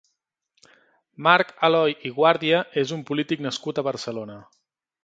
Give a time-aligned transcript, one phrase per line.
[1.27, 4.43] Marc Aloy i Guàrdia és un polític nascut a Barcelona.